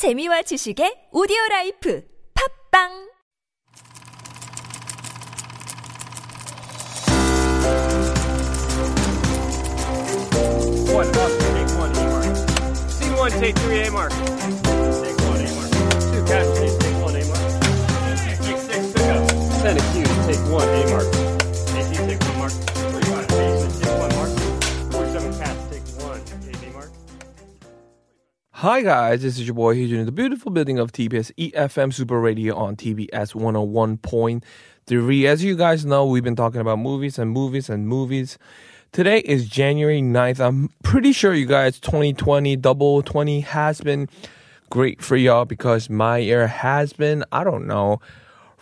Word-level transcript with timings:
재미와 0.00 0.40
지식의 0.40 1.10
오디오 1.12 1.36
라이프 1.50 2.00
팝빵 2.32 2.88
One 10.88 11.06
up, 11.06 11.28
take 11.52 11.68
one 11.76 11.92
A 11.92 12.04
mark. 12.08 12.24
Scene 12.88 13.12
one, 13.12 13.30
take 13.32 13.54
three 13.56 13.84
A 13.84 13.90
mark. 13.92 14.12
Take 15.04 15.20
one 15.28 15.44
A 15.44 15.52
mark. 15.52 15.68
Two 15.68 16.24
casualties, 16.24 16.78
take 16.80 16.96
one 17.04 17.16
A 17.16 17.24
mark. 17.28 17.44
Take 18.24 18.56
six, 18.56 18.92
pick 18.96 19.04
up. 19.04 19.28
Ten 19.60 19.76
accused, 19.76 20.16
take 20.24 20.40
one 20.48 20.64
A 20.64 20.88
mark. 20.96 21.19
Hi 28.60 28.82
guys, 28.82 29.22
this 29.22 29.38
is 29.38 29.46
your 29.46 29.54
boy 29.54 29.74
Hyujin 29.74 30.00
in 30.00 30.04
the 30.04 30.12
beautiful 30.12 30.50
building 30.50 30.78
of 30.78 30.92
TBS 30.92 31.32
EFM 31.38 31.94
Super 31.94 32.20
Radio 32.20 32.54
on 32.56 32.76
TBS 32.76 33.32
101.3. 33.32 35.24
As 35.24 35.42
you 35.42 35.56
guys 35.56 35.86
know, 35.86 36.04
we've 36.04 36.22
been 36.22 36.36
talking 36.36 36.60
about 36.60 36.78
movies 36.78 37.18
and 37.18 37.30
movies 37.30 37.70
and 37.70 37.88
movies. 37.88 38.36
Today 38.92 39.20
is 39.20 39.48
January 39.48 40.02
9th. 40.02 40.40
I'm 40.40 40.68
pretty 40.82 41.12
sure 41.12 41.32
you 41.32 41.46
guys 41.46 41.80
2020 41.80 42.56
double 42.56 43.02
20 43.02 43.40
has 43.40 43.80
been 43.80 44.10
great 44.68 45.00
for 45.00 45.16
y'all 45.16 45.46
because 45.46 45.88
my 45.88 46.18
year 46.18 46.46
has 46.46 46.92
been, 46.92 47.24
I 47.32 47.44
don't 47.44 47.66
know, 47.66 48.02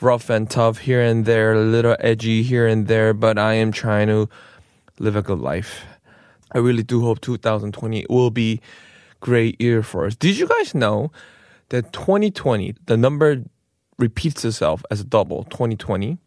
rough 0.00 0.30
and 0.30 0.48
tough 0.48 0.78
here 0.78 1.02
and 1.02 1.24
there, 1.24 1.54
a 1.54 1.60
little 1.60 1.96
edgy 1.98 2.44
here 2.44 2.68
and 2.68 2.86
there, 2.86 3.12
but 3.14 3.36
I 3.36 3.54
am 3.54 3.72
trying 3.72 4.06
to 4.06 4.28
live 5.00 5.16
a 5.16 5.22
good 5.22 5.40
life. 5.40 5.86
I 6.52 6.58
really 6.58 6.84
do 6.84 7.00
hope 7.00 7.20
2020 7.20 8.06
will 8.08 8.30
be 8.30 8.60
great 9.20 9.60
year 9.60 9.82
for 9.82 10.06
us. 10.06 10.16
Did 10.16 10.38
you 10.38 10.46
guys 10.46 10.74
know 10.74 11.10
that 11.70 11.92
2020, 11.92 12.74
the 12.86 12.96
number 12.96 13.44
repeats 13.98 14.44
itself 14.44 14.84
as 14.90 15.00
a 15.00 15.04
double, 15.04 15.44
2020, 15.44 16.18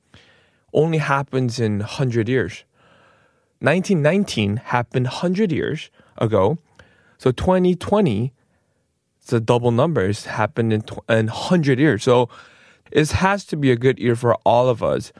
only 0.74 0.98
happens 0.98 1.60
in 1.60 1.80
100 1.80 2.30
years? 2.30 2.64
1919 3.60 4.58
happened 4.58 5.06
100 5.06 5.52
years 5.52 5.92
ago. 6.18 6.58
So 7.18 7.32
2020, 7.32 8.34
the 9.28 9.40
double 9.40 9.72
numbers 9.72 10.26
happened 10.26 10.74
in, 10.74 10.84
in 11.08 11.28
100 11.28 11.80
years. 11.80 12.04
So 12.04 12.30
it 12.92 13.12
has 13.12 13.46
to 13.46 13.56
be 13.56 13.72
a 13.72 13.76
good 13.76 14.00
year 14.00 14.16
for 14.16 14.36
all 14.46 14.68
of 14.68 14.82
us. 14.82 15.14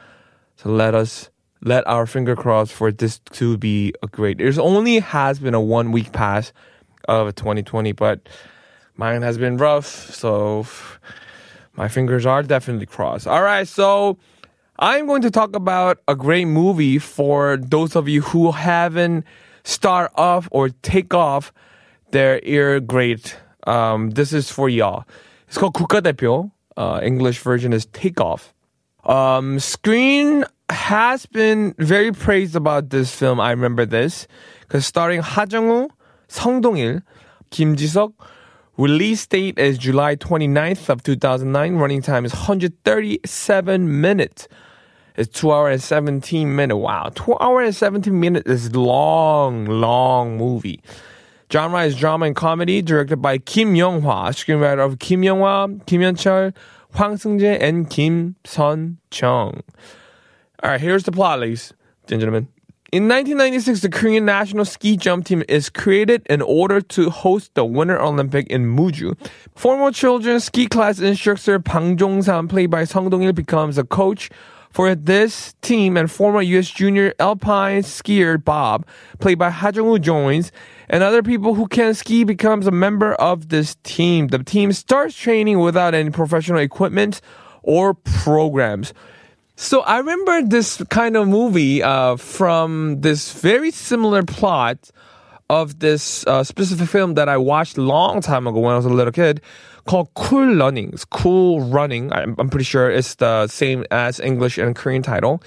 So 0.56 0.70
let 0.70 0.94
us 0.94 1.30
let 1.64 1.86
our 1.86 2.06
finger 2.06 2.34
cross 2.34 2.70
for 2.72 2.90
this 2.90 3.20
to 3.30 3.56
be 3.56 3.94
a 4.02 4.08
great. 4.08 4.38
There's 4.38 4.58
only 4.58 4.98
has 4.98 5.38
been 5.38 5.54
a 5.54 5.60
one 5.60 5.92
week 5.92 6.12
pass 6.12 6.52
of 7.07 7.33
2020, 7.35 7.91
but 7.93 8.27
mine 8.95 9.21
has 9.21 9.37
been 9.37 9.57
rough. 9.57 9.85
So 10.13 10.65
my 11.75 11.87
fingers 11.87 12.25
are 12.25 12.43
definitely 12.43 12.85
crossed. 12.85 13.27
All 13.27 13.43
right, 13.43 13.67
so 13.67 14.17
I'm 14.79 15.07
going 15.07 15.21
to 15.21 15.31
talk 15.31 15.55
about 15.55 15.99
a 16.07 16.15
great 16.15 16.45
movie 16.45 16.99
for 16.99 17.57
those 17.57 17.95
of 17.95 18.07
you 18.07 18.21
who 18.21 18.51
haven't 18.51 19.25
start 19.63 20.11
off 20.15 20.47
or 20.51 20.69
take 20.69 21.13
off 21.13 21.51
their 22.11 22.39
ear 22.43 22.79
great. 22.79 23.37
Um, 23.65 24.11
this 24.11 24.33
is 24.33 24.49
for 24.49 24.69
y'all. 24.69 25.05
It's 25.47 25.57
called 25.57 25.73
국가대표. 25.73 26.51
Uh, 26.77 26.99
English 27.01 27.39
version 27.39 27.73
is 27.73 27.87
Take 27.87 28.21
Off. 28.21 28.53
Um, 29.03 29.59
Screen 29.59 30.45
has 30.69 31.25
been 31.25 31.73
very 31.79 32.11
praised 32.11 32.55
about 32.55 32.91
this 32.91 33.13
film. 33.13 33.39
I 33.39 33.51
remember 33.51 33.85
this 33.85 34.27
because 34.61 34.85
starring 34.85 35.21
하정우, 35.21 35.89
성동일, 36.31 37.01
김지석. 37.49 38.13
Release 38.77 39.25
date 39.25 39.57
is 39.57 39.77
July 39.77 40.15
29th 40.15 40.89
of 40.89 41.01
2009. 41.01 41.77
Running 41.77 42.01
time 42.01 42.25
is 42.25 42.33
137 42.33 44.01
minutes. 44.01 44.47
It's 45.15 45.29
2 45.39 45.51
hours 45.51 45.73
and 45.73 45.81
17 45.81 46.55
minutes. 46.55 46.77
Wow. 46.77 47.09
2 47.15 47.37
hours 47.39 47.65
and 47.65 47.75
17 47.75 48.19
minutes 48.19 48.47
is 48.47 48.75
long, 48.75 49.65
long 49.65 50.37
movie. 50.37 50.79
Genre 51.51 51.81
is 51.85 51.95
drama 51.95 52.25
and 52.25 52.35
comedy, 52.35 52.81
directed 52.81 53.21
by 53.21 53.37
Kim 53.39 53.73
Young-hwa, 53.73 54.29
screenwriter 54.29 54.85
of 54.85 54.99
Kim 54.99 55.23
Young-hwa, 55.23 55.85
Kim 55.87 56.01
Yeon-chul, 56.01 56.53
Hwang 56.93 57.15
Seung-jae, 57.15 57.57
and 57.59 57.89
Kim 57.89 58.35
Sun-chung. 58.43 59.63
All 60.61 60.69
right, 60.69 60.81
here's 60.81 61.03
the 61.03 61.11
plot, 61.11 61.39
ladies 61.39 61.73
and 62.09 62.19
gentlemen. 62.19 62.49
In 62.92 63.04
1996, 63.04 63.80
the 63.80 63.88
Korean 63.88 64.26
national 64.26 64.66
ski 64.66 64.98
jump 64.98 65.24
team 65.24 65.42
is 65.48 65.70
created 65.70 66.26
in 66.28 66.42
order 66.42 66.82
to 66.82 67.08
host 67.08 67.54
the 67.54 67.64
Winter 67.64 67.98
Olympic 67.98 68.46
in 68.48 68.66
Muju. 68.66 69.16
Former 69.54 69.90
children's 69.92 70.44
ski 70.44 70.66
class 70.66 70.98
instructor 71.00 71.58
Bang 71.58 71.96
Jong-sam, 71.96 72.48
played 72.48 72.70
by 72.70 72.84
Song 72.84 73.08
Dong-il, 73.08 73.32
becomes 73.32 73.78
a 73.78 73.84
coach 73.84 74.28
for 74.72 74.94
this 74.94 75.54
team, 75.62 75.96
and 75.96 76.10
former 76.10 76.42
U.S. 76.42 76.68
junior 76.68 77.14
alpine 77.18 77.80
skier 77.80 78.36
Bob, 78.44 78.86
played 79.20 79.38
by 79.38 79.48
Ha 79.48 79.72
Jung-woo, 79.74 79.98
joins, 79.98 80.52
and 80.90 81.02
other 81.02 81.22
people 81.22 81.54
who 81.54 81.68
can 81.68 81.94
ski 81.94 82.24
becomes 82.24 82.66
a 82.66 82.70
member 82.70 83.14
of 83.14 83.48
this 83.48 83.74
team. 83.84 84.28
The 84.28 84.44
team 84.44 84.70
starts 84.70 85.16
training 85.16 85.60
without 85.60 85.94
any 85.94 86.10
professional 86.10 86.58
equipment 86.58 87.22
or 87.62 87.94
programs. 87.94 88.92
So 89.62 89.82
I 89.82 89.98
remember 89.98 90.42
this 90.42 90.82
kind 90.90 91.16
of 91.16 91.28
movie 91.28 91.84
uh, 91.84 92.16
from 92.16 93.00
this 93.00 93.32
very 93.32 93.70
similar 93.70 94.24
plot 94.24 94.90
of 95.48 95.78
this 95.78 96.26
uh, 96.26 96.42
specific 96.42 96.88
film 96.88 97.14
that 97.14 97.28
I 97.28 97.36
watched 97.36 97.78
a 97.78 97.80
long 97.80 98.20
time 98.20 98.48
ago 98.48 98.58
when 98.58 98.72
I 98.72 98.76
was 98.76 98.86
a 98.86 98.90
little 98.90 99.12
kid 99.12 99.40
called 99.86 100.12
Cool 100.14 100.56
Running. 100.56 100.92
Cool 101.10 101.60
Running. 101.60 102.12
I'm, 102.12 102.34
I'm 102.40 102.50
pretty 102.50 102.64
sure 102.64 102.90
it's 102.90 103.14
the 103.14 103.46
same 103.46 103.84
as 103.92 104.18
English 104.18 104.58
and 104.58 104.74
Korean 104.74 105.04
title. 105.04 105.40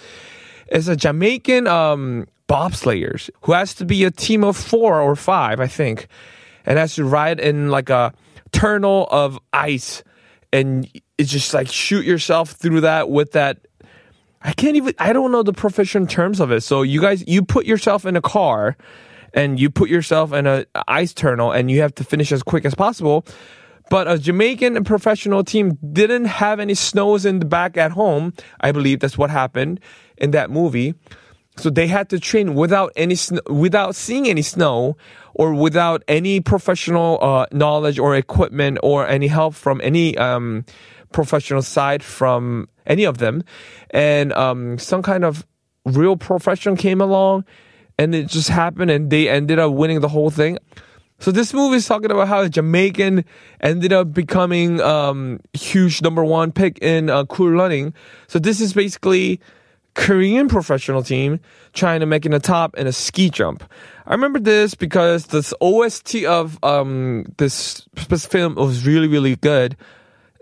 It's 0.68 0.88
a 0.88 0.96
Jamaican 0.96 1.68
um, 1.68 2.26
bobsleighers 2.48 3.30
who 3.42 3.52
has 3.52 3.74
to 3.76 3.86
be 3.86 4.06
a 4.06 4.12
team 4.12 4.46
of 4.46 4.56
four 4.56 5.02
or 5.02 5.18
five, 5.18 5.60
I 5.60 5.68
think, 5.68 6.08
and 6.66 6.80
has 6.80 6.96
to 6.96 7.04
ride 7.04 7.42
in 7.42 7.70
like 7.70 7.90
a 7.90 8.14
tunnel 8.54 9.10
of 9.12 9.38
ice 9.52 10.04
and 10.54 10.90
it's 11.18 11.32
just 11.32 11.54
like 11.54 11.68
shoot 11.68 12.06
yourself 12.06 12.52
through 12.52 12.82
that 12.82 13.10
with 13.10 13.34
that 13.34 13.60
I 14.46 14.54
can't 14.54 14.76
even 14.76 14.94
I 15.00 15.12
don't 15.12 15.32
know 15.32 15.42
the 15.42 15.54
professional 15.54 16.06
terms 16.06 16.40
of 16.40 16.52
it. 16.52 16.62
So 16.62 16.84
you 16.84 17.02
guys 17.02 17.28
you 17.28 17.42
put 17.42 17.66
yourself 17.66 18.06
in 18.06 18.16
a 18.16 18.22
car 18.22 18.78
and 19.34 19.60
you 19.60 19.72
put 19.72 19.90
yourself 19.90 20.34
in 20.34 20.46
a 20.46 20.66
ice 20.88 21.14
tunnel 21.14 21.52
and 21.52 21.72
you 21.72 21.82
have 21.82 21.96
to 21.96 22.04
finish 22.04 22.32
as 22.32 22.44
quick 22.44 22.64
as 22.64 22.76
possible. 22.76 23.26
But 23.90 24.08
a 24.08 24.20
Jamaican 24.20 24.84
professional 24.84 25.44
team 25.44 25.78
didn't 25.92 26.26
have 26.26 26.60
any 26.60 26.76
snows 26.76 27.26
in 27.26 27.40
the 27.40 27.46
back 27.46 27.76
at 27.76 27.92
home. 27.92 28.34
I 28.62 28.72
believe 28.72 29.00
that's 29.00 29.18
what 29.18 29.32
happened 29.32 29.80
in 30.18 30.32
that 30.32 30.52
movie. 30.52 30.94
So 31.58 31.70
they 31.70 31.88
had 31.88 32.10
to 32.10 32.20
train 32.20 32.54
without 32.54 32.92
any 32.96 33.16
sn- 33.16 33.40
without 33.48 33.96
seeing 33.96 34.28
any 34.28 34.44
snow 34.44 34.96
or 35.34 35.56
without 35.56 36.04
any 36.08 36.40
professional 36.40 37.18
uh, 37.20 37.48
knowledge 37.52 37.98
or 37.98 38.16
equipment 38.16 38.78
or 38.84 39.08
any 39.08 39.28
help 39.28 39.56
from 39.56 39.82
any 39.84 40.16
um, 40.18 40.66
professional 41.12 41.64
side 41.64 42.04
from 42.04 42.68
any 42.86 43.04
of 43.04 43.18
them. 43.18 43.44
And 43.92 44.34
um, 44.34 44.78
some 44.78 45.02
kind 45.02 45.24
of 45.24 45.46
real 45.86 46.18
professional 46.18 46.76
came 46.76 47.02
along 47.02 47.46
and 47.98 48.14
it 48.14 48.28
just 48.28 48.50
happened 48.50 48.92
and 48.92 49.10
they 49.10 49.30
ended 49.30 49.60
up 49.60 49.72
winning 49.72 50.02
the 50.02 50.10
whole 50.10 50.30
thing. 50.30 50.58
So 51.20 51.32
this 51.32 51.54
movie 51.54 51.78
is 51.78 51.88
talking 51.88 52.12
about 52.12 52.28
how 52.28 52.42
a 52.42 52.50
Jamaican 52.50 53.24
ended 53.62 53.94
up 53.94 54.14
becoming 54.14 54.82
um, 54.82 55.40
huge 55.54 56.02
number 56.02 56.24
one 56.26 56.52
pick 56.52 56.78
in 56.80 57.10
uh, 57.10 57.24
Cool 57.26 57.52
Running. 57.52 57.94
So 58.28 58.38
this 58.38 58.60
is 58.60 58.74
basically 58.74 59.40
Korean 59.94 60.50
professional 60.50 61.04
team 61.04 61.40
trying 61.72 62.02
to 62.02 62.06
make 62.06 62.26
it 62.26 62.34
a 62.34 62.40
top 62.40 62.76
in 62.76 62.86
a 62.86 62.92
ski 62.92 63.30
jump. 63.30 63.64
I 64.06 64.12
remember 64.12 64.40
this 64.40 64.76
because 64.76 65.28
this 65.28 65.54
OST 65.62 66.26
of 66.26 66.62
um, 66.64 67.26
this 67.38 67.88
film 67.96 68.56
was 68.56 68.86
really 68.86 69.08
really 69.08 69.38
good. 69.38 69.78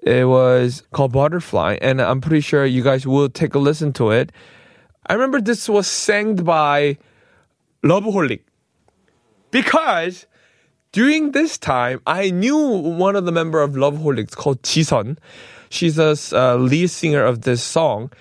It 0.06 0.28
was 0.28 0.84
called 0.92 1.14
Butterfly, 1.14 1.78
and 1.82 2.02
I'm 2.02 2.20
pretty 2.20 2.42
sure 2.42 2.66
you 2.66 2.84
guys 2.84 3.08
will 3.08 3.30
take 3.30 3.56
a 3.56 3.60
listen 3.60 3.94
to 3.94 4.12
it. 4.12 4.32
I 5.08 5.14
remember 5.14 5.40
this 5.40 5.70
was 5.70 5.88
sang 5.88 6.36
by 6.36 6.98
Loveholic 7.84 8.42
because 9.52 10.26
during 10.92 11.32
this 11.32 11.58
time, 11.58 12.02
I 12.06 12.32
knew 12.32 12.58
one 12.58 13.16
of 13.16 13.26
the 13.26 13.32
member 13.32 13.62
of 13.62 13.72
Loveholics 13.72 14.36
called 14.36 14.62
Jisun. 14.64 15.18
She's 15.70 15.98
a 15.98 16.16
uh, 16.34 16.56
lead 16.58 16.90
singer 16.90 17.24
of 17.24 17.42
this 17.42 17.64
song, 17.64 18.12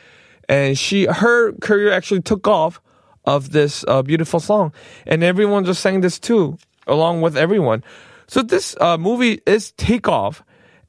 and 0.48 0.78
she 0.78 1.06
her 1.06 1.52
career 1.54 1.92
actually 1.92 2.22
took 2.22 2.46
off 2.46 2.80
of 3.24 3.50
this 3.50 3.84
uh, 3.88 4.02
beautiful 4.02 4.38
song, 4.38 4.72
and 5.06 5.24
everyone 5.24 5.64
just 5.64 5.80
sang 5.80 6.00
this 6.00 6.18
too, 6.18 6.58
along 6.86 7.22
with 7.22 7.36
everyone. 7.36 7.82
So 8.28 8.42
this 8.42 8.76
uh, 8.80 8.96
movie 8.98 9.40
is 9.46 9.72
Takeoff, 9.72 10.42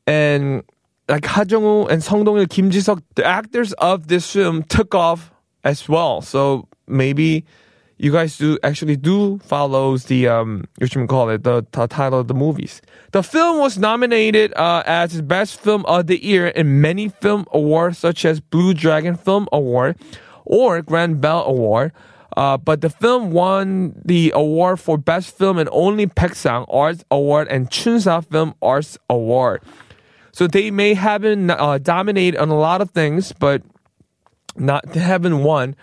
and 0.07 0.63
like 1.07 1.25
Ha 1.25 1.43
Jung-woo 1.47 1.87
and 1.87 2.03
Song 2.03 2.23
Dong-il, 2.23 2.47
Kim 2.47 2.69
Ji-seok, 2.69 3.01
the 3.15 3.25
actors 3.25 3.73
of 3.73 4.07
this 4.07 4.31
film 4.31 4.63
took 4.63 4.95
off 4.95 5.31
as 5.63 5.87
well. 5.89 6.21
So 6.21 6.67
maybe 6.87 7.45
you 7.97 8.11
guys 8.11 8.37
do 8.37 8.57
actually 8.63 8.97
do 8.97 9.37
follows 9.39 10.05
the 10.05 10.27
um 10.27 10.65
what 10.77 10.93
you 10.93 11.07
call 11.07 11.29
it 11.29 11.43
the, 11.43 11.65
the 11.71 11.87
title 11.87 12.19
of 12.19 12.27
the 12.27 12.33
movies. 12.33 12.81
The 13.11 13.23
film 13.23 13.59
was 13.59 13.77
nominated 13.77 14.53
uh, 14.55 14.83
as 14.85 15.21
best 15.21 15.59
film 15.59 15.85
of 15.85 16.07
the 16.07 16.23
year 16.23 16.47
in 16.47 16.81
many 16.81 17.09
film 17.09 17.45
awards 17.51 17.99
such 17.99 18.25
as 18.25 18.39
Blue 18.39 18.73
Dragon 18.73 19.15
Film 19.15 19.47
Award 19.51 19.97
or 20.45 20.81
Grand 20.81 21.21
Bell 21.21 21.43
Award. 21.45 21.93
Uh, 22.35 22.57
but 22.57 22.81
the 22.81 22.89
film 22.89 23.29
won 23.29 23.93
the 24.03 24.31
award 24.35 24.79
for 24.79 24.97
best 24.97 25.37
film 25.37 25.59
and 25.59 25.69
only 25.71 26.07
Baeksang 26.07 26.65
Arts 26.67 27.05
Award 27.11 27.47
and 27.47 27.69
Chunsa 27.69 28.25
Film 28.25 28.55
Arts 28.59 28.97
Award. 29.07 29.61
So 30.33 30.47
they 30.47 30.71
may 30.71 30.95
have 30.95 31.21
been 31.21 31.49
uh, 31.49 31.77
dominated 31.77 32.39
on 32.39 32.49
a 32.49 32.57
lot 32.57 32.81
of 32.81 32.91
things, 32.91 33.31
but 33.31 33.61
not 34.55 34.93
haven't 34.93 35.43
won 35.43 35.75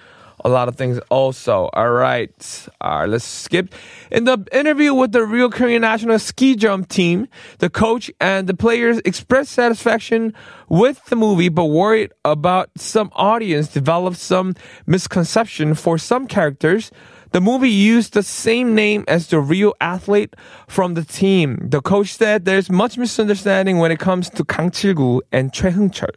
a 0.45 0.49
lot 0.49 0.69
of 0.69 0.77
things 0.77 0.99
also. 1.11 1.71
All 1.73 1.91
right. 1.91 2.69
All 2.81 3.01
right, 3.01 3.09
let's 3.09 3.25
skip. 3.25 3.75
In 4.11 4.25
the 4.25 4.45
interview 4.53 4.95
with 4.95 5.13
the 5.13 5.25
Real 5.25 5.51
Korean 5.51 5.83
national 5.83 6.19
ski 6.19 6.57
jump 6.57 6.89
team, 6.89 7.29
the 7.59 7.71
coach 7.71 8.11
and 8.21 8.49
the 8.49 8.55
players 8.55 9.01
expressed 9.05 9.53
satisfaction 9.53 10.35
with 10.69 11.05
the 11.07 11.17
movie, 11.17 11.49
but 11.49 11.67
worried 11.67 12.13
about 12.25 12.71
some 12.77 13.11
audience 13.15 13.69
developed 13.69 14.19
some 14.19 14.55
misconception 14.87 15.75
for 15.75 15.99
some 15.99 16.27
characters. 16.27 16.91
The 17.33 17.41
movie 17.41 17.71
used 17.71 18.15
the 18.15 18.25
same 18.25 18.75
name 18.75 19.05
as 19.07 19.29
the 19.29 19.39
real 19.39 19.75
athlete 19.81 20.35
from 20.67 20.95
the 20.95 21.05
team. 21.05 21.59
The 21.63 21.81
coach 21.81 22.15
said 22.15 22.45
there's 22.45 22.69
much 22.69 22.99
misunderstanding 22.99 23.79
when 23.79 23.93
it 23.93 24.01
comes 24.01 24.29
to 24.31 24.45
Kang 24.45 24.73
Chil-gu 24.73 25.21
and 25.31 25.53
Choi 25.53 25.71
Heung-chul. 25.71 26.11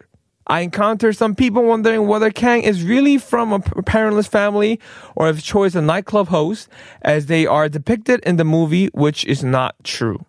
I 0.47 0.61
encountered 0.61 1.15
some 1.15 1.35
people 1.35 1.63
wondering 1.63 2.07
whether 2.07 2.31
Kang 2.31 2.63
is 2.63 2.83
really 2.83 3.19
from 3.19 3.53
a 3.53 3.59
parentless 3.59 4.27
family 4.27 4.79
or 5.15 5.29
if 5.29 5.43
Choi 5.43 5.65
is 5.65 5.75
a 5.75 5.81
nightclub 5.83 6.29
host, 6.29 6.67
as 7.03 7.27
they 7.27 7.45
are 7.45 7.69
depicted 7.69 8.19
in 8.21 8.37
the 8.37 8.43
movie, 8.43 8.87
which 8.87 9.23
is 9.25 9.43
not 9.43 9.75
true. 9.83 10.25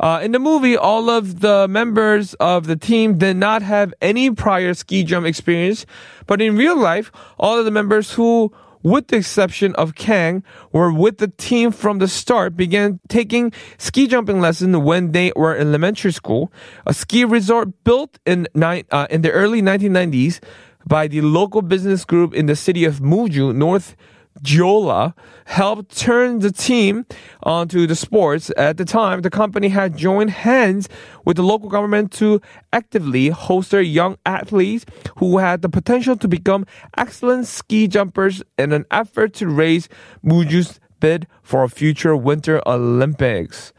Uh, 0.00 0.20
in 0.22 0.32
the 0.32 0.38
movie, 0.38 0.76
all 0.76 1.08
of 1.08 1.40
the 1.40 1.68
members 1.68 2.34
of 2.34 2.66
the 2.66 2.76
team 2.76 3.18
did 3.18 3.36
not 3.36 3.62
have 3.62 3.94
any 4.00 4.30
prior 4.30 4.74
ski 4.74 5.04
jump 5.04 5.26
experience, 5.26 5.86
but 6.26 6.40
in 6.40 6.56
real 6.56 6.76
life, 6.76 7.12
all 7.38 7.58
of 7.58 7.64
the 7.64 7.70
members 7.70 8.12
who 8.12 8.52
with 8.84 9.08
the 9.08 9.16
exception 9.16 9.74
of 9.74 9.96
Kang, 9.96 10.44
were 10.70 10.92
with 10.92 11.18
the 11.18 11.28
team 11.28 11.72
from 11.72 11.98
the 11.98 12.06
start, 12.06 12.56
began 12.56 13.00
taking 13.08 13.52
ski 13.78 14.06
jumping 14.06 14.40
lessons 14.40 14.76
when 14.76 15.10
they 15.10 15.32
were 15.34 15.54
in 15.54 15.68
elementary 15.68 16.12
school. 16.12 16.52
A 16.86 16.94
ski 16.94 17.24
resort 17.24 17.82
built 17.82 18.20
in, 18.24 18.46
ni- 18.54 18.84
uh, 18.92 19.08
in 19.10 19.22
the 19.22 19.32
early 19.32 19.62
1990s 19.62 20.38
by 20.86 21.08
the 21.08 21.22
local 21.22 21.62
business 21.62 22.04
group 22.04 22.34
in 22.34 22.46
the 22.46 22.54
city 22.54 22.84
of 22.84 23.00
Muju, 23.00 23.54
North 23.54 23.96
Jeolla 24.42 25.14
helped 25.46 25.96
turn 25.96 26.40
the 26.40 26.50
team 26.50 27.06
onto 27.42 27.86
the 27.86 27.94
sports. 27.94 28.50
At 28.56 28.76
the 28.76 28.84
time, 28.84 29.22
the 29.22 29.30
company 29.30 29.68
had 29.68 29.96
joined 29.96 30.30
hands 30.30 30.88
with 31.24 31.36
the 31.36 31.42
local 31.42 31.68
government 31.68 32.12
to 32.12 32.40
actively 32.72 33.28
host 33.28 33.70
their 33.70 33.80
young 33.80 34.18
athletes 34.26 34.84
who 35.18 35.38
had 35.38 35.62
the 35.62 35.68
potential 35.68 36.16
to 36.16 36.28
become 36.28 36.66
excellent 36.96 37.46
ski 37.46 37.86
jumpers 37.86 38.42
in 38.58 38.72
an 38.72 38.86
effort 38.90 39.34
to 39.34 39.48
raise 39.48 39.88
Muju's 40.22 40.80
bid 40.98 41.26
for 41.42 41.62
a 41.62 41.68
future 41.68 42.16
Winter 42.16 42.60
Olympics. 42.66 43.72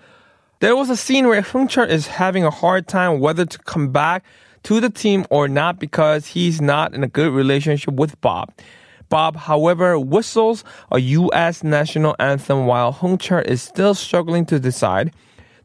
There 0.62 0.76
was 0.76 0.90
a 0.90 0.96
scene 0.96 1.28
where 1.28 1.42
Heung-chul 1.42 1.90
is 1.90 2.08
having 2.08 2.46
a 2.46 2.50
hard 2.50 2.88
time 2.88 3.20
whether 3.20 3.46
to 3.46 3.60
come 3.60 3.92
back 3.92 4.24
to 4.64 4.80
the 4.80 4.90
team 4.90 5.26
or 5.30 5.48
not 5.48 5.80
because 5.80 6.28
he's 6.28 6.62
not 6.62 6.96
in 6.96 7.04
a 7.04 7.08
good 7.08 7.32
relationship 7.34 7.94
with 7.94 8.20
Bob. 8.22 8.54
Bob, 9.10 9.36
however, 9.36 9.98
whistles 10.00 10.64
a 10.92 11.00
U.S. 11.00 11.64
national 11.64 12.16
anthem 12.20 12.66
while 12.66 12.94
Heung-chul 12.94 13.46
is 13.46 13.62
still 13.62 13.94
struggling 13.94 14.46
to 14.48 14.60
decide. 14.60 15.14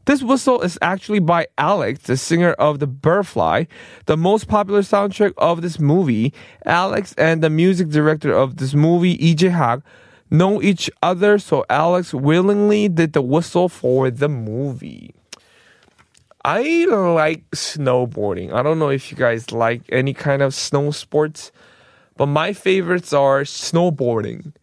This 0.05 0.23
whistle 0.23 0.61
is 0.61 0.79
actually 0.81 1.19
by 1.19 1.47
Alex, 1.57 2.03
the 2.03 2.17
singer 2.17 2.53
of 2.53 2.79
The 2.79 2.87
Butterfly, 2.87 3.65
the 4.07 4.17
most 4.17 4.47
popular 4.47 4.81
soundtrack 4.81 5.33
of 5.37 5.61
this 5.61 5.79
movie. 5.79 6.33
Alex 6.65 7.13
and 7.17 7.43
the 7.43 7.51
music 7.51 7.89
director 7.89 8.33
of 8.33 8.57
this 8.57 8.73
movie, 8.73 9.17
Lee 9.17 9.35
Jae-hak, 9.35 9.83
know 10.31 10.61
each 10.61 10.89
other, 11.03 11.37
so 11.37 11.65
Alex 11.69 12.13
willingly 12.13 12.89
did 12.89 13.13
the 13.13 13.21
whistle 13.21 13.69
for 13.69 14.09
the 14.09 14.29
movie. 14.29 15.13
I 16.43 16.85
like 16.85 17.47
snowboarding. 17.51 18.51
I 18.51 18.63
don't 18.63 18.79
know 18.79 18.89
if 18.89 19.11
you 19.11 19.17
guys 19.17 19.51
like 19.51 19.83
any 19.89 20.15
kind 20.15 20.41
of 20.41 20.55
snow 20.55 20.89
sports. 20.89 21.51
But 22.17 22.27
my 22.27 22.53
favorites 22.53 23.13
are 23.13 23.41
snowboarding. 23.41 24.53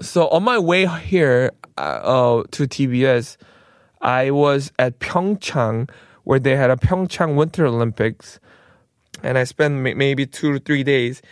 So 0.00 0.28
on 0.28 0.42
my 0.44 0.58
way 0.58 0.86
here 0.86 1.52
uh, 1.76 1.80
uh 1.80 2.42
to 2.52 2.66
TBS, 2.66 3.36
I 4.00 4.30
was 4.30 4.72
at 4.78 4.98
Pyeongchang 4.98 5.88
where 6.24 6.38
they 6.38 6.56
had 6.56 6.70
a 6.70 6.76
Pyeongchang 6.76 7.34
Winter 7.34 7.66
Olympics, 7.66 8.38
and 9.22 9.38
I 9.38 9.44
spent 9.44 9.74
maybe 9.74 10.26
two 10.26 10.52
to 10.52 10.58
three 10.58 10.84
days. 10.84 11.22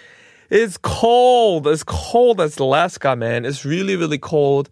It's 0.50 0.76
cold. 0.76 1.66
It's 1.66 1.84
cold 1.84 2.40
as 2.40 2.58
Alaska, 2.58 3.14
man. 3.14 3.44
It's 3.44 3.64
really, 3.64 3.96
really 3.96 4.18
cold. 4.18 4.68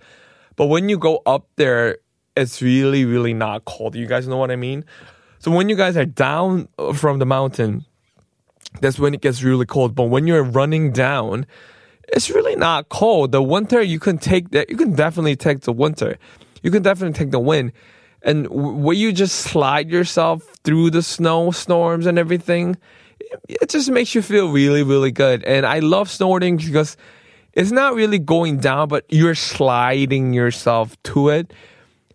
But 0.56 0.66
when 0.66 0.88
you 0.88 0.98
go 0.98 1.22
up 1.24 1.46
there, 1.56 1.98
it's 2.36 2.60
really, 2.60 3.04
really 3.04 3.32
not 3.32 3.64
cold. 3.64 3.94
You 3.94 4.06
guys 4.06 4.26
know 4.26 4.36
what 4.36 4.50
I 4.50 4.56
mean? 4.56 4.84
So 5.38 5.52
when 5.52 5.68
you 5.68 5.76
guys 5.76 5.96
are 5.96 6.04
down 6.04 6.68
from 6.94 7.20
the 7.20 7.26
mountain, 7.26 7.84
that's 8.80 8.98
when 8.98 9.14
it 9.14 9.20
gets 9.20 9.42
really 9.42 9.66
cold. 9.66 9.94
But 9.94 10.04
when 10.04 10.26
you're 10.26 10.42
running 10.42 10.92
down, 10.92 11.46
it's 12.08 12.30
really 12.30 12.56
not 12.56 12.88
cold. 12.88 13.32
The 13.32 13.42
winter, 13.42 13.82
you 13.82 13.98
can 13.98 14.18
take 14.18 14.50
that. 14.50 14.70
You 14.70 14.76
can 14.76 14.94
definitely 14.94 15.36
take 15.36 15.60
the 15.60 15.72
winter. 15.72 16.18
You 16.62 16.70
can 16.70 16.82
definitely 16.82 17.18
take 17.18 17.30
the 17.30 17.40
wind. 17.40 17.72
And 18.22 18.48
where 18.48 18.96
you 18.96 19.12
just 19.12 19.36
slide 19.36 19.90
yourself 19.90 20.42
through 20.64 20.90
the 20.90 21.02
snow 21.02 21.50
storms 21.50 22.06
and 22.06 22.18
everything, 22.18 22.76
it 23.48 23.68
just 23.68 23.90
makes 23.90 24.14
you 24.14 24.22
feel 24.22 24.50
really, 24.50 24.82
really 24.82 25.12
good. 25.12 25.44
And 25.44 25.64
I 25.64 25.78
love 25.78 26.08
snowboarding 26.08 26.64
because 26.64 26.96
it's 27.52 27.70
not 27.70 27.94
really 27.94 28.18
going 28.18 28.58
down, 28.58 28.88
but 28.88 29.04
you're 29.08 29.34
sliding 29.34 30.32
yourself 30.32 31.00
to 31.04 31.28
it. 31.28 31.52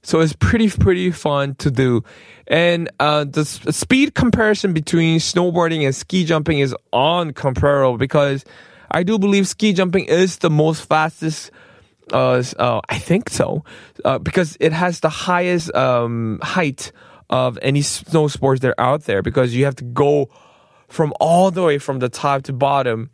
So 0.04 0.20
it's 0.20 0.34
pretty, 0.34 0.70
pretty 0.70 1.12
fun 1.12 1.56
to 1.56 1.72
do. 1.72 2.04
And 2.48 2.92
uh, 3.00 3.24
the 3.24 3.46
speed 3.46 4.14
comparison 4.14 4.74
between 4.74 5.20
snowboarding 5.20 5.86
and 5.86 5.96
ski 5.96 6.26
jumping 6.26 6.60
is 6.60 6.76
uncomparable 6.92 7.98
because 7.98 8.44
I 8.92 9.04
do 9.04 9.18
believe 9.18 9.48
ski 9.48 9.72
jumping 9.72 10.06
is 10.06 10.38
the 10.38 10.50
most 10.50 10.88
fastest. 10.88 11.52
Uh, 12.12 12.44
uh, 12.60 12.82
I 12.90 13.00
think 13.00 13.30
so, 13.30 13.64
uh, 14.04 14.20
because 14.20 14.58
it 14.60 14.74
has 14.74 15.00
the 15.00 15.10
highest 15.10 15.74
um, 15.74 16.40
height 16.44 16.92
of 17.30 17.58
any 17.62 17.82
snow 17.82 18.28
sports 18.28 18.60
that 18.62 18.76
are 18.78 18.82
out 18.82 19.04
there. 19.06 19.22
Because 19.22 19.56
you 19.56 19.64
have 19.64 19.78
to 19.78 19.86
go 19.86 20.30
from 20.90 21.14
all 21.22 21.50
the 21.50 21.64
way 21.64 21.78
from 21.78 22.00
the 22.00 22.10
top 22.10 22.44
to 22.44 22.54
bottom. 22.54 23.10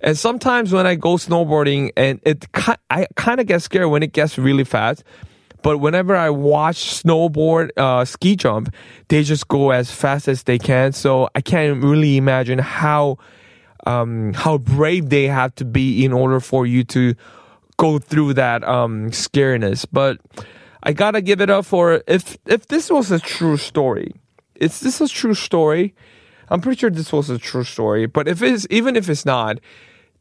And 0.00 0.18
sometimes 0.18 0.72
when 0.72 0.86
I 0.86 0.94
go 0.94 1.16
snowboarding, 1.16 1.92
and 1.94 2.20
it, 2.24 2.46
I 2.90 3.06
kind 3.16 3.38
of 3.38 3.46
get 3.46 3.60
scared 3.60 3.90
when 3.90 4.02
it 4.02 4.12
gets 4.14 4.38
really 4.38 4.64
fast 4.64 5.04
but 5.62 5.78
whenever 5.78 6.16
I 6.16 6.30
watch 6.30 7.02
snowboard, 7.02 7.70
uh, 7.76 8.04
ski 8.04 8.36
jump, 8.36 8.74
they 9.08 9.22
just 9.22 9.48
go 9.48 9.70
as 9.70 9.90
fast 9.90 10.28
as 10.28 10.42
they 10.44 10.58
can. 10.58 10.92
So 10.92 11.28
I 11.34 11.40
can't 11.40 11.82
really 11.82 12.16
imagine 12.16 12.58
how, 12.58 13.18
um, 13.86 14.32
how 14.34 14.58
brave 14.58 15.08
they 15.08 15.26
have 15.26 15.54
to 15.56 15.64
be 15.64 16.04
in 16.04 16.12
order 16.12 16.40
for 16.40 16.66
you 16.66 16.84
to 16.84 17.14
go 17.76 17.98
through 17.98 18.34
that, 18.34 18.64
um, 18.64 19.10
scariness. 19.10 19.86
But 19.90 20.18
I 20.82 20.92
gotta 20.92 21.20
give 21.20 21.40
it 21.40 21.50
up 21.50 21.64
for 21.64 22.02
if, 22.06 22.36
if 22.46 22.66
this 22.66 22.90
was 22.90 23.10
a 23.10 23.18
true 23.18 23.56
story, 23.56 24.14
is 24.56 24.80
this 24.80 25.00
a 25.00 25.08
true 25.08 25.34
story? 25.34 25.94
I'm 26.48 26.60
pretty 26.60 26.78
sure 26.78 26.90
this 26.90 27.12
was 27.12 27.30
a 27.30 27.38
true 27.38 27.64
story. 27.64 28.06
But 28.06 28.28
if 28.28 28.42
it's, 28.42 28.66
even 28.68 28.94
if 28.94 29.08
it's 29.08 29.24
not, 29.24 29.58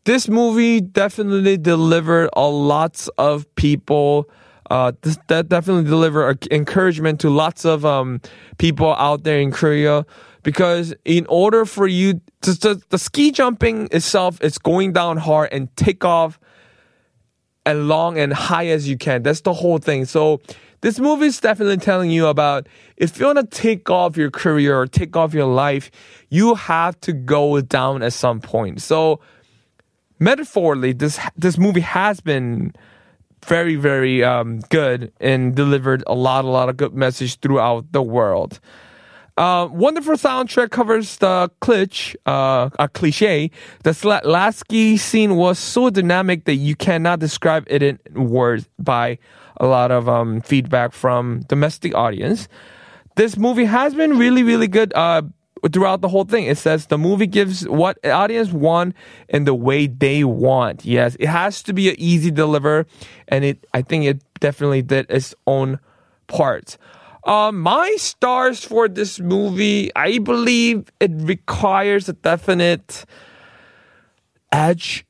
this 0.05 0.27
movie 0.27 0.81
definitely 0.81 1.57
delivered 1.57 2.29
a 2.33 2.47
lots 2.47 3.07
of 3.17 3.53
people 3.55 4.29
uh, 4.71 4.93
this, 5.01 5.17
that 5.27 5.49
definitely 5.49 5.83
deliver 5.83 6.33
encouragement 6.49 7.19
to 7.19 7.29
lots 7.29 7.65
of 7.65 7.85
um, 7.85 8.21
people 8.57 8.95
out 8.95 9.23
there 9.23 9.37
in 9.37 9.51
Korea 9.51 10.05
because 10.43 10.95
in 11.03 11.25
order 11.27 11.65
for 11.65 11.87
you 11.87 12.21
to, 12.43 12.57
to, 12.57 12.81
the 12.87 12.97
ski 12.97 13.31
jumping 13.31 13.89
itself 13.91 14.41
is 14.41 14.57
going 14.57 14.93
down 14.93 15.17
hard 15.17 15.49
and 15.51 15.75
take 15.75 16.05
off 16.05 16.39
as 17.65 17.77
long 17.77 18.17
and 18.17 18.31
high 18.31 18.67
as 18.67 18.87
you 18.87 18.97
can. 18.97 19.23
That's 19.23 19.41
the 19.41 19.51
whole 19.51 19.77
thing. 19.77 20.05
So 20.05 20.39
this 20.79 20.99
movie 20.99 21.25
is 21.25 21.41
definitely 21.41 21.75
telling 21.75 22.09
you 22.09 22.27
about 22.27 22.67
if 22.95 23.19
you 23.19 23.25
want 23.25 23.39
to 23.39 23.61
take 23.61 23.89
off 23.89 24.15
your 24.15 24.31
career 24.31 24.79
or 24.79 24.87
take 24.87 25.17
off 25.17 25.33
your 25.33 25.47
life, 25.47 25.91
you 26.29 26.55
have 26.55 26.97
to 27.01 27.11
go 27.11 27.59
down 27.59 28.03
at 28.03 28.13
some 28.13 28.39
point. 28.39 28.81
So 28.81 29.19
metaphorically, 30.17 30.93
this 30.93 31.19
this 31.35 31.57
movie 31.57 31.81
has 31.81 32.21
been 32.21 32.71
very, 33.45 33.75
very 33.75 34.23
um, 34.23 34.59
good 34.69 35.11
and 35.19 35.55
delivered 35.55 36.03
a 36.07 36.13
lot, 36.13 36.45
a 36.45 36.47
lot 36.47 36.69
of 36.69 36.77
good 36.77 36.93
message 36.93 37.39
throughout 37.39 37.91
the 37.91 38.01
world. 38.01 38.59
Uh, 39.37 39.67
wonderful 39.71 40.15
soundtrack 40.15 40.71
covers 40.71 41.17
the 41.17 41.49
cliche, 41.61 42.15
uh, 42.25 42.69
a 42.77 42.87
cliche. 42.89 43.49
The 43.83 44.21
Lasky 44.23 44.97
scene 44.97 45.35
was 45.35 45.57
so 45.57 45.89
dynamic 45.89 46.45
that 46.45 46.55
you 46.55 46.75
cannot 46.75 47.19
describe 47.19 47.65
it 47.67 47.81
in 47.81 47.99
words 48.13 48.69
by 48.77 49.17
a 49.57 49.65
lot 49.65 49.91
of 49.91 50.09
um, 50.09 50.41
feedback 50.41 50.91
from 50.91 51.41
domestic 51.47 51.95
audience. 51.95 52.47
This 53.15 53.37
movie 53.37 53.65
has 53.65 53.93
been 53.93 54.17
really, 54.17 54.43
really 54.43 54.67
good. 54.67 54.93
Uh, 54.93 55.23
throughout 55.71 56.01
the 56.01 56.09
whole 56.09 56.25
thing. 56.25 56.45
It 56.45 56.57
says 56.57 56.87
the 56.87 56.97
movie 56.97 57.27
gives 57.27 57.67
what 57.67 58.03
audience 58.05 58.51
want 58.51 58.95
in 59.29 59.45
the 59.45 59.53
way 59.53 59.87
they 59.87 60.23
want. 60.23 60.85
Yes, 60.85 61.15
it 61.19 61.27
has 61.27 61.61
to 61.63 61.73
be 61.73 61.89
an 61.89 61.95
easy 61.97 62.31
deliver, 62.31 62.85
and 63.27 63.43
it 63.43 63.65
I 63.73 63.81
think 63.81 64.05
it 64.05 64.21
definitely 64.39 64.81
did 64.81 65.05
its 65.09 65.35
own 65.45 65.79
part. 66.27 66.77
Uh, 67.23 67.51
my 67.51 67.95
stars 67.97 68.63
for 68.65 68.87
this 68.87 69.19
movie, 69.19 69.91
I 69.95 70.17
believe 70.17 70.91
it 70.99 71.11
requires 71.13 72.09
a 72.09 72.13
definite 72.13 73.05
edge 74.51 75.05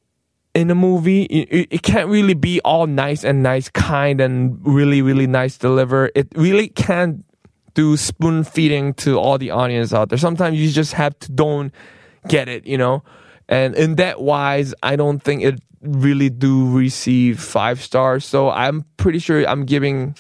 in 0.54 0.70
a 0.70 0.76
movie. 0.76 1.24
It, 1.24 1.68
it, 1.72 1.84
can't 1.84 2.10
really 2.10 2.34
be 2.34 2.60
all 2.66 2.86
nice 2.86 3.24
and 3.24 3.42
nice, 3.42 3.70
kind 3.70 4.20
and 4.20 4.60
really, 4.62 5.02
really 5.02 5.28
nice 5.28 5.58
deliver. 5.58 6.12
It 6.14 6.28
really 6.36 6.68
can't 6.68 7.24
do 7.74 7.98
spoon 7.98 8.44
feeding 8.44 8.94
to 8.96 9.18
all 9.18 9.38
the 9.38 9.52
audience 9.52 9.94
out 9.94 10.10
there. 10.10 10.18
Sometimes 10.18 10.60
you 10.60 10.72
just 10.72 10.94
have 10.94 11.18
to 11.20 11.32
don't 11.32 11.74
get 12.28 12.48
it, 12.50 12.66
you 12.66 12.78
know. 12.78 13.04
And 13.48 13.76
in 13.76 13.96
that 13.96 14.22
wise, 14.22 14.74
I 14.82 14.96
don't 14.96 15.20
think 15.20 15.44
it 15.44 15.60
really 15.82 16.30
do 16.30 16.70
receive 16.70 17.40
five 17.40 17.82
stars. 17.82 18.26
So 18.26 18.50
I'm 18.50 18.86
pretty 18.98 19.20
sure 19.20 19.44
I'm 19.48 19.66
giving 19.66 20.16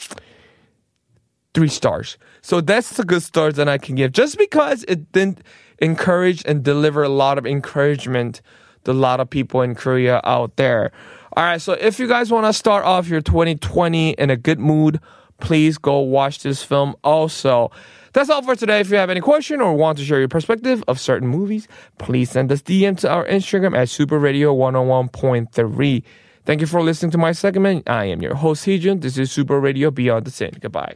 three 1.53 1.67
stars. 1.67 2.17
So 2.41 2.61
that's 2.61 2.97
the 2.97 3.03
good 3.03 3.23
stars 3.23 3.55
that 3.55 3.67
I 3.67 3.77
can 3.77 3.95
give. 3.95 4.11
Just 4.11 4.37
because 4.37 4.83
it 4.87 5.11
didn't 5.11 5.41
encourage 5.79 6.43
and 6.45 6.63
deliver 6.63 7.03
a 7.03 7.09
lot 7.09 7.37
of 7.37 7.45
encouragement 7.45 8.41
to 8.83 8.91
a 8.91 8.93
lot 8.93 9.19
of 9.19 9.29
people 9.29 9.61
in 9.61 9.75
Korea 9.75 10.21
out 10.23 10.55
there. 10.55 10.91
All 11.37 11.43
right, 11.43 11.61
so 11.61 11.73
if 11.73 11.99
you 11.99 12.07
guys 12.07 12.31
want 12.31 12.45
to 12.45 12.53
start 12.53 12.83
off 12.83 13.07
your 13.07 13.21
2020 13.21 14.11
in 14.11 14.29
a 14.29 14.35
good 14.35 14.59
mood, 14.59 14.99
please 15.41 15.77
go 15.77 15.99
watch 15.99 16.39
this 16.39 16.63
film 16.63 16.95
also. 17.03 17.71
That's 18.13 18.29
all 18.29 18.41
for 18.41 18.55
today. 18.55 18.79
If 18.81 18.89
you 18.89 18.97
have 18.97 19.09
any 19.09 19.21
question 19.21 19.61
or 19.61 19.73
want 19.73 19.97
to 19.97 20.05
share 20.05 20.19
your 20.19 20.27
perspective 20.27 20.83
of 20.87 20.99
certain 20.99 21.27
movies, 21.27 21.67
please 21.97 22.29
send 22.31 22.51
us 22.51 22.61
DM 22.61 22.97
to 22.99 23.09
our 23.09 23.25
Instagram 23.25 23.77
at 23.77 23.89
Super 23.89 24.19
Radio 24.19 24.53
101.3. 24.55 26.03
Thank 26.43 26.61
you 26.61 26.67
for 26.67 26.81
listening 26.81 27.11
to 27.11 27.17
my 27.17 27.31
segment. 27.31 27.89
I 27.89 28.05
am 28.05 28.21
your 28.21 28.35
host, 28.35 28.65
Heejun. 28.65 29.01
This 29.01 29.17
is 29.17 29.31
Super 29.31 29.59
Radio 29.59 29.91
Beyond 29.91 30.25
the 30.25 30.31
Scene. 30.31 30.57
Goodbye. 30.59 30.95